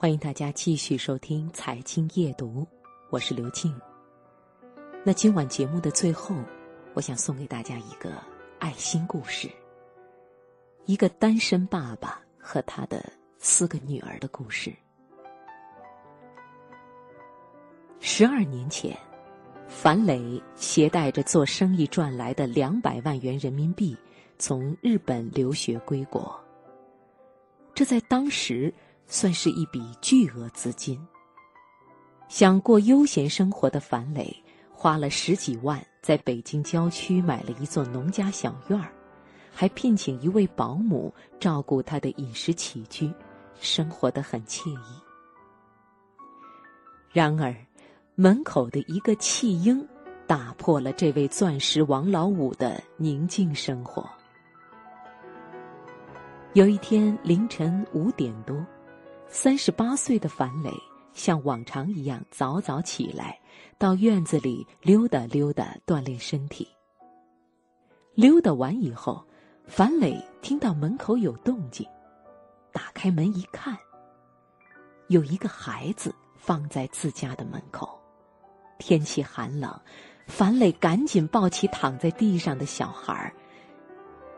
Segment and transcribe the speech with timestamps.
[0.00, 2.60] 欢迎大家继续收听《财经夜读》，
[3.10, 3.74] 我是刘静。
[5.04, 6.36] 那今晚节目的最后，
[6.94, 8.12] 我想送给大家一个
[8.60, 9.50] 爱心故事——
[10.86, 14.72] 一个单身爸爸和他的四个女儿的故事。
[17.98, 18.96] 十二年前，
[19.66, 23.96] 樊磊携带着做生意赚来的两百万元人民币，
[24.38, 26.40] 从日本留学归国。
[27.74, 28.72] 这在当时。
[29.08, 31.04] 算是一笔巨额资金。
[32.28, 34.30] 想过悠闲生活的樊磊，
[34.70, 38.92] 花了十几万在北京郊区买了一座农家小院儿，
[39.50, 43.10] 还聘请一位保姆照顾他的饮食起居，
[43.58, 45.02] 生活的很惬意。
[47.10, 47.56] 然而，
[48.14, 49.88] 门口的一个弃婴，
[50.26, 54.06] 打破了这位钻石王老五的宁静生活。
[56.52, 58.54] 有一天凌晨五点多。
[59.30, 60.72] 三十八岁的樊磊
[61.12, 63.38] 像往常一样早早起来，
[63.76, 66.66] 到院子里溜达溜达锻炼身体。
[68.14, 69.22] 溜达完以后，
[69.66, 71.86] 樊磊听到门口有动静，
[72.72, 73.76] 打开门一看，
[75.08, 78.00] 有一个孩子放在自家的门口。
[78.78, 79.78] 天气寒冷，
[80.26, 83.32] 樊磊赶紧抱起躺在地上的小孩儿，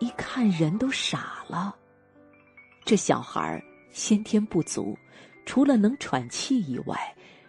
[0.00, 1.74] 一看人都傻了，
[2.84, 3.62] 这小孩儿。
[3.90, 4.96] 先天不足，
[5.44, 6.96] 除了能喘气以外，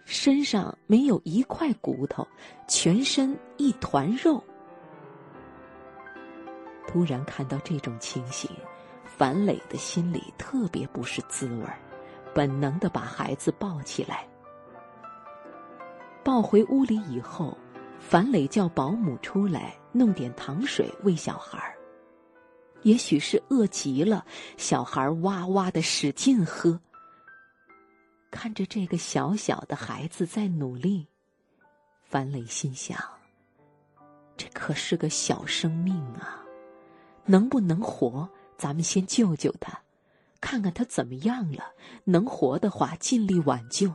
[0.04, 2.26] 身上没有一块骨头，
[2.68, 4.42] 全身一团肉。
[6.86, 8.50] 突然看到这种情形，
[9.04, 11.66] 樊磊的心里特别不是滋味，
[12.34, 14.26] 本能的把孩子抱起来。
[16.24, 17.56] 抱回屋里以后，
[17.98, 21.71] 樊磊叫保姆出来弄点糖水喂小孩。
[22.82, 24.24] 也许是饿极了，
[24.56, 26.80] 小孩哇哇的使劲喝。
[28.30, 31.06] 看着这个小小的孩子在努力，
[32.02, 32.98] 樊磊心想：
[34.36, 36.42] 这可是个小生命啊，
[37.26, 38.28] 能不能活？
[38.58, 39.76] 咱们先救救他，
[40.40, 41.64] 看看他怎么样了。
[42.04, 43.92] 能活的话，尽力挽救。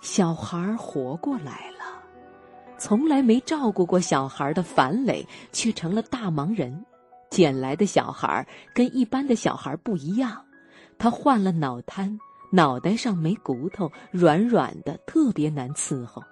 [0.00, 1.73] 小孩活过来了。
[2.84, 6.84] 从来没照顾过小孩的樊磊，却成了大忙人。
[7.30, 10.44] 捡来的小孩跟一般的小孩不一样，
[10.98, 12.20] 他患了脑瘫，
[12.52, 16.22] 脑袋上没骨头，软软的，特别难伺候。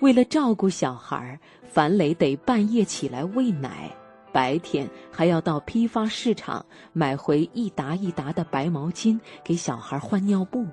[0.00, 3.90] 为了照顾小孩，樊磊得半夜起来喂奶，
[4.34, 6.62] 白天还要到批发市场
[6.92, 10.66] 买回一沓一沓的白毛巾给小孩换尿布。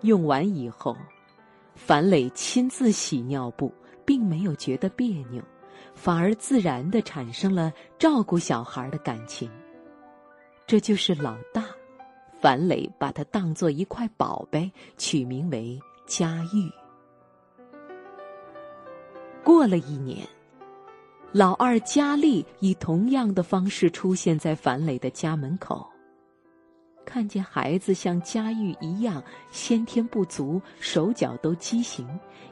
[0.00, 0.96] 用完以后。
[1.74, 3.72] 樊磊亲自洗尿布，
[4.04, 5.42] 并没有觉得别扭，
[5.94, 9.50] 反而自然的产生了照顾小孩的感情。
[10.66, 11.64] 这就是老大，
[12.40, 16.70] 樊磊把他当做一块宝贝，取名为佳玉。
[19.42, 20.26] 过了一年，
[21.32, 25.86] 老二佳丽以同样的方式出现在樊磊的家门口。
[27.14, 32.04] 看见孩子像佳玉一样先天不足，手脚都畸形，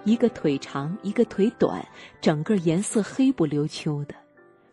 [0.05, 1.85] 一个腿长，一个腿短，
[2.21, 4.15] 整个颜色黑不溜秋的，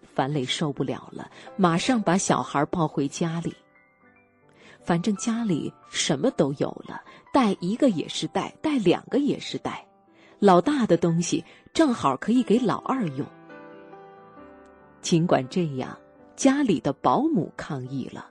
[0.03, 3.51] 樊磊受不了了，马上把小孩抱回家里。
[4.79, 7.01] 反正家里什么都有了，
[7.33, 9.83] 带一个也是带，带两个也是带，
[10.37, 13.25] 老大的东西正好可以给老二用。
[15.01, 15.97] 尽管这样，
[16.35, 18.29] 家里的保姆抗议了。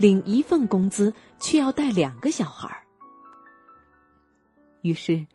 [0.00, 2.80] 领一份工资，却要带两个小孩儿。
[4.80, 5.26] 于是，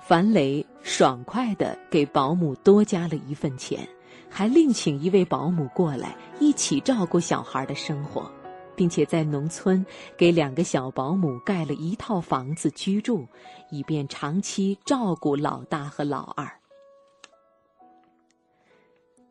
[0.00, 3.88] 樊磊爽快的给保姆多加了一份钱，
[4.30, 8.30] 还另请一位保姆过来一起照顾小孩的生活，
[8.76, 9.84] 并且在农村
[10.16, 13.26] 给两个小保姆盖了一套房子居住，
[13.68, 16.48] 以便长期照顾老大和老二。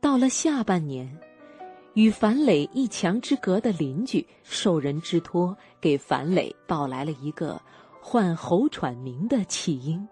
[0.02, 1.18] 到了下半年。
[1.98, 7.60] 与樊磊一墙之隔的邻居受人之托，给樊磊抱来了一个
[8.00, 10.08] 患喉喘鸣的弃婴。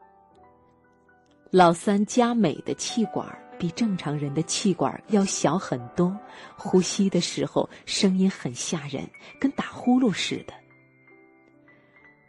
[1.51, 3.23] 老三佳美的气管
[3.59, 6.11] 比正常人的气管要小很多，
[6.57, 9.07] 呼吸的时候声音很吓人，
[9.39, 10.55] 跟打呼噜似的。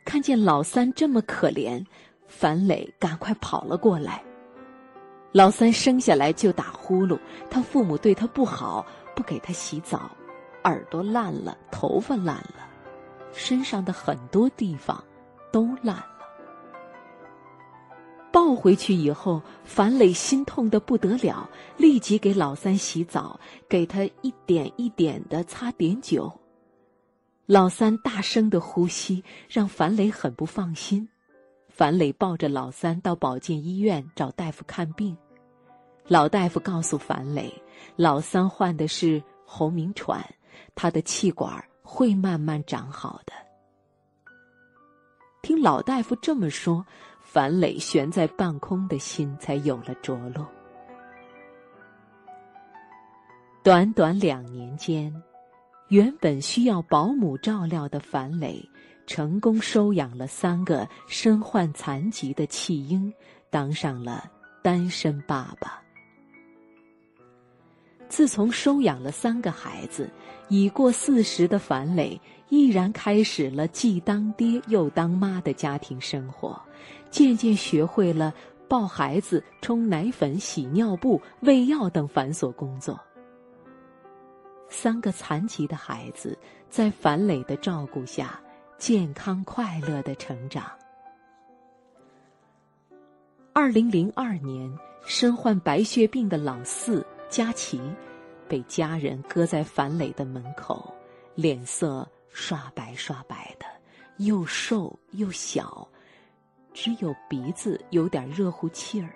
[0.05, 1.83] 看见老三这么可怜，
[2.29, 4.23] 樊磊赶快跑了过来。
[5.33, 7.19] 老三生下来就打呼噜，
[7.51, 8.85] 他父母对他不好。
[9.17, 10.11] 不给他洗澡，
[10.65, 12.69] 耳朵烂了，头发烂了，
[13.33, 15.03] 身上的很多地方
[15.51, 16.07] 都烂了。
[18.31, 21.49] 抱回去以后，樊磊心痛的不得了，
[21.79, 26.31] 立即给老三洗澡，给他一点一点的擦碘酒。
[27.47, 31.09] 老三大声的呼吸让樊磊很不放心。
[31.69, 35.17] 樊磊抱着老三到保健医院找大夫看病。
[36.09, 37.53] 老大夫告诉樊磊，
[37.97, 40.25] 老三患的是喉鸣喘，
[40.75, 43.33] 他的气管会慢慢长好的。
[45.43, 46.87] 听老大夫这么说，
[47.21, 50.47] 樊磊悬在半空的心才有了着落。
[53.65, 55.13] 短短两年间，
[55.89, 58.65] 原本需要保姆照料的樊磊，
[59.09, 63.13] 成功收养了三个身患残疾的弃婴，
[63.51, 64.31] 当上了
[64.63, 65.83] 单身爸爸。
[68.09, 70.09] 自从收养了三个孩子，
[70.49, 76.61] 已过四十的樊磊毅然开始了既当爹又当妈的家庭生活，
[77.11, 78.33] 渐渐学会了
[78.69, 82.99] 抱孩子、冲奶粉、洗尿布、喂药等繁琐工作。
[84.69, 86.37] 三个残疾的孩子
[86.69, 88.41] 在樊磊的照顾下，
[88.79, 90.65] 健康快乐的成长。
[93.53, 94.71] 二零零二年，
[95.05, 97.81] 身患白血病的老四佳琪，
[98.49, 100.95] 被家人搁在樊磊的门口，
[101.35, 103.67] 脸色刷白刷白的，
[104.19, 105.87] 又瘦又小，
[106.73, 109.11] 只有鼻子有点热乎气儿，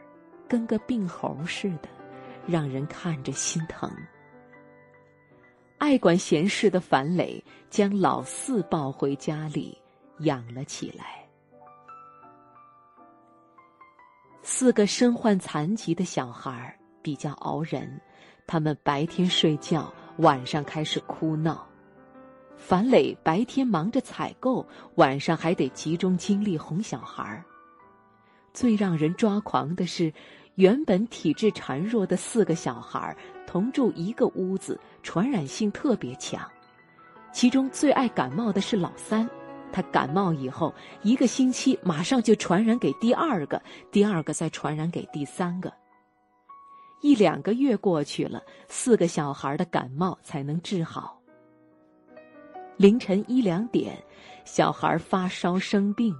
[0.49, 1.89] 跟个病猴似的，
[2.47, 3.91] 让人看着心疼。
[5.79, 9.79] 爱管闲事的樊磊将老四抱回家里
[10.19, 11.27] 养了起来。
[14.43, 18.01] 四个身患残疾的小孩儿比较熬人，
[18.47, 21.67] 他们白天睡觉，晚上开始哭闹。
[22.57, 24.67] 樊磊白天忙着采购，
[24.97, 27.45] 晚上还得集中精力哄小孩儿。
[28.53, 30.13] 最让人抓狂的是，
[30.57, 34.79] 原本体质孱弱的四个小孩同住一个屋子。
[35.03, 36.47] 传染性特别强，
[37.33, 39.27] 其中最爱感冒的是老三。
[39.73, 45.73] 他感冒以后一个星期，马上就传染给第二个，第二个再传染给第三个。
[47.01, 51.21] 一两个月过去了，四个小孩的感冒才能治好。
[52.77, 53.97] 凌晨一两点，
[54.45, 56.15] 小孩发烧生病。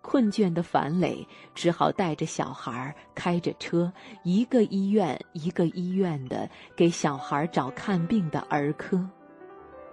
[0.00, 9.06] 困倦的樊磊只好带着小孩开着车，一个医院一个医院的给小孩找看病的儿科，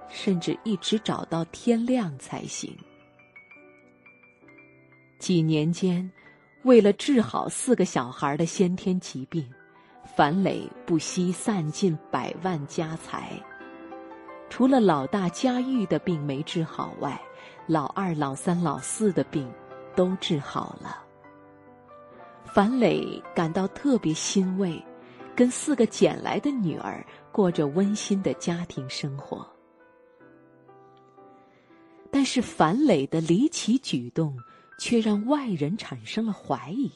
[0.08, 2.74] 甚至一直找到天亮才行。
[5.20, 6.10] 几年间，
[6.64, 9.46] 为了治好四个小孩的先天疾病，
[10.16, 13.32] 樊磊不惜散尽百万家财。
[14.50, 17.22] 除了老大佳玉的病没治好外，
[17.68, 19.52] 老二、老三、老四的病。
[19.96, 21.02] 都治好了。
[22.44, 24.84] 樊磊感到特别欣慰，
[25.34, 27.02] 跟四个捡来的女儿
[27.32, 29.48] 过着温馨的家庭生活。
[32.12, 34.38] 但是樊磊的离奇举动
[34.78, 36.92] 却让外人产生了怀疑：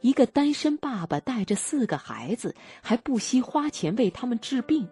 [0.00, 4.88] 一个单身爸爸带着四个孩子，还不惜花钱为他们治病，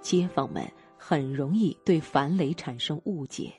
[0.00, 3.52] 街坊们很容易对樊磊产生误解。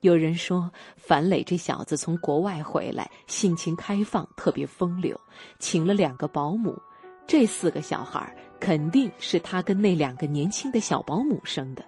[0.00, 5.18] 有人说，樊磊这小子从国外回来，性情开放，特别风流，
[5.58, 6.80] 请了两个保姆。
[7.26, 11.82] 这四个小孩肯定是他跟那两个年轻的小保姆生的。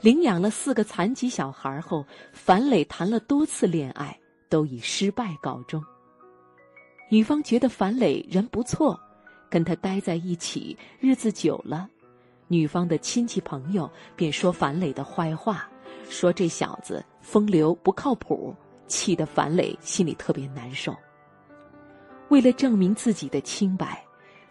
[0.00, 4.18] 领养了四个残疾小孩后，樊磊谈了多次恋爱，
[4.48, 5.80] 都以失败告终。
[7.10, 8.98] 女方觉得樊磊人不错，
[9.48, 11.88] 跟他待在一起日子久了，
[12.48, 15.68] 女方的亲戚朋友便说樊磊的坏话。
[16.10, 18.54] 说这小子风流不靠谱，
[18.86, 20.94] 气得樊磊心里特别难受。
[22.28, 24.02] 为了证明自己的清白，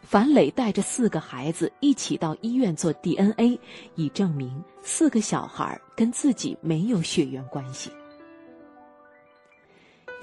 [0.02, 3.60] 樊磊带着四个孩子一起到医院做 DNA，
[3.96, 7.92] 以证明四个小孩跟自己没有血缘关系。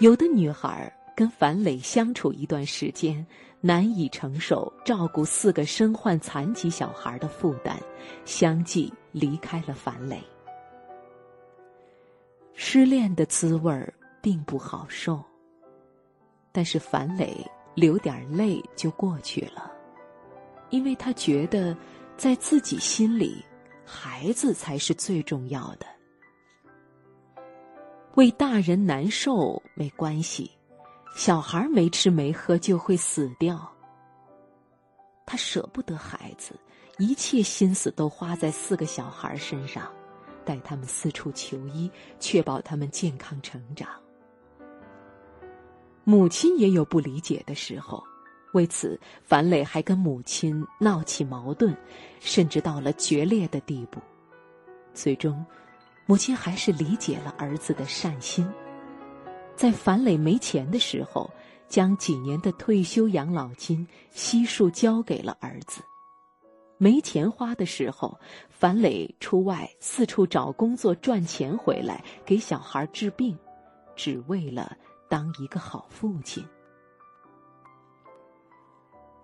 [0.00, 3.24] 有的女孩跟樊磊相处一段时间，
[3.60, 7.78] 难以承受照顾四个身患残疾小孩的负担，
[8.24, 10.20] 相继离开了樊磊。
[12.52, 15.22] 失恋的滋味并不好受，
[16.52, 17.36] 但是樊磊
[17.74, 19.72] 流点泪就过去了，
[20.70, 21.76] 因为他觉得
[22.16, 23.44] 在自己心里，
[23.84, 25.86] 孩子才是最重要的。
[28.14, 30.48] 为大人难受没关系，
[31.14, 33.70] 小孩没吃没喝就会死掉。
[35.24, 36.54] 他舍不得孩子，
[36.98, 39.90] 一切心思都花在四个小孩身上。
[40.44, 41.90] 带他们四处求医，
[42.20, 43.88] 确保他们健康成长。
[46.04, 48.04] 母亲也有不理解的时候，
[48.52, 51.74] 为此，樊磊还跟母亲闹起矛盾，
[52.20, 54.02] 甚至到了决裂的地步。
[54.92, 55.42] 最终，
[56.04, 58.46] 母亲还是理解了儿子的善心，
[59.56, 61.30] 在樊磊没钱的时候，
[61.68, 65.82] 将几年的退休养老金悉数交给了儿子。
[66.76, 68.18] 没钱花的时候，
[68.50, 73.38] 樊磊出外四处找工作赚钱回来给小孩治病，
[73.94, 74.76] 只为了
[75.08, 76.44] 当一个好父亲。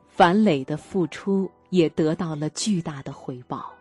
[0.06, 3.72] 樊磊的付出也得到了巨大的回报，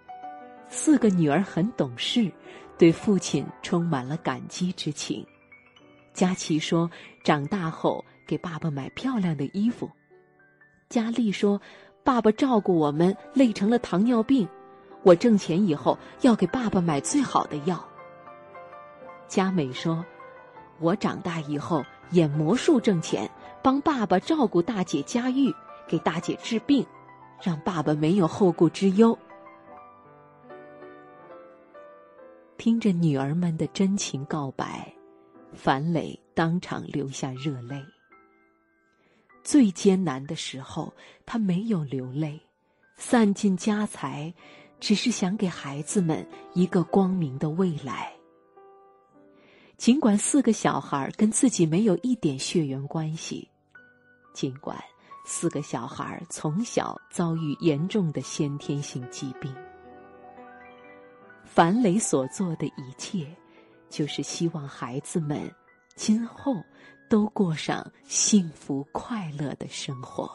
[0.67, 2.31] 四个女儿很懂事，
[2.77, 5.25] 对父亲充满了感激之情。
[6.13, 6.89] 佳琪说
[7.23, 9.89] ：“长大后给爸爸买漂亮的衣服。”
[10.89, 11.61] 佳丽说。
[12.01, 14.47] 爸爸照顾我们累成了糖尿病，
[15.03, 17.85] 我挣钱以后要给爸爸买最好的药。
[19.27, 20.03] 佳美说
[20.79, 23.29] ：“我长大以后演魔术挣钱，
[23.61, 25.53] 帮爸爸照顾大姐佳玉，
[25.87, 26.83] 给大姐治病，
[27.39, 29.15] 让爸爸没有后顾之忧。”
[32.57, 34.91] 听着女儿们的真情告白，
[35.53, 37.83] 樊磊当场流下热泪。
[39.43, 40.93] 最艰难的时候，
[41.25, 42.39] 他没有流泪，
[42.95, 44.33] 散尽家财，
[44.79, 48.13] 只是想给孩子们一个光明的未来。
[49.77, 53.47] 尽管四个小孩跟自己没有一点血缘关系，
[54.33, 54.77] 尽管
[55.25, 59.55] 四个小孩从小遭遇严重的先天性疾病，
[61.45, 63.25] 樊磊所做的一切，
[63.89, 65.51] 就是希望孩子们
[65.95, 66.55] 今后。
[67.09, 70.29] 都过上幸福快乐的生活。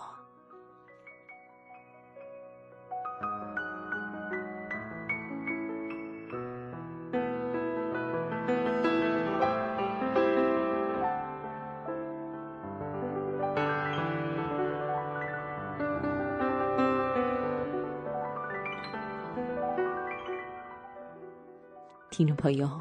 [22.10, 22.80] 听众朋友，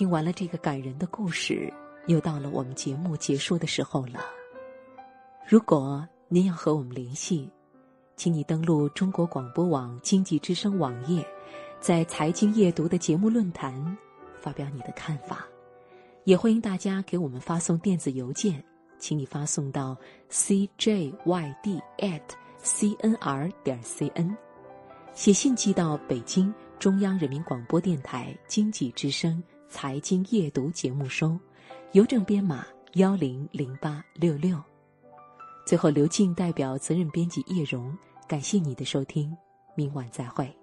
[0.00, 1.70] 听完了这个感人的故事。
[2.06, 4.24] 又到了我们节目结束的时候了。
[5.46, 7.50] 如果您要和我们联系，
[8.16, 11.22] 请你登录中国广播网经济之声网页，
[11.80, 13.94] 在财经夜读的节目论坛
[14.40, 15.46] 发表你的看法。
[16.24, 18.64] 也欢迎大家给我们发送电子邮件，
[18.98, 19.94] 请你发送到
[20.30, 21.12] cjyd
[21.98, 22.22] at
[22.62, 24.34] cnr 点 cn，
[25.12, 31.38] 写信寄到北京中央人民广播电台经济之声财经夜读节目收。
[31.92, 34.60] 邮政编码幺零零八六六。
[35.64, 37.96] 最后，刘静代表责任编辑叶荣，
[38.26, 39.34] 感谢你的收听，
[39.76, 40.59] 明晚再会。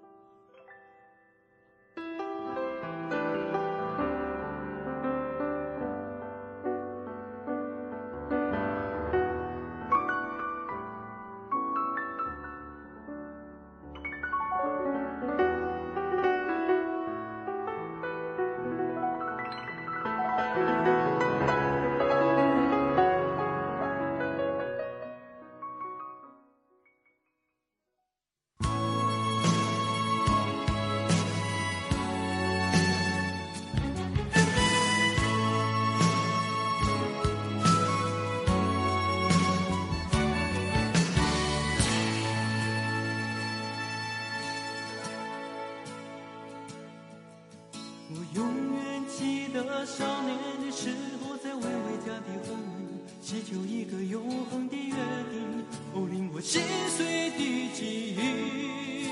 [49.84, 50.90] 少年的时
[51.22, 54.94] 候，在微微家的婚礼，祈求一个永恒的约
[55.30, 57.38] 定，哦，令我心碎的
[57.74, 59.08] 记忆。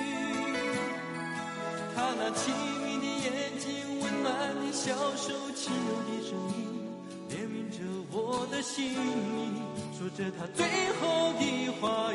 [1.95, 2.55] 他那清
[2.85, 6.59] 明的眼睛，温暖的小手，轻柔的声音，
[7.31, 7.79] 怜悯着
[8.13, 8.95] 我的心，
[9.99, 10.67] 说着他最
[11.01, 12.06] 后的话。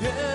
[0.00, 0.29] Yeah.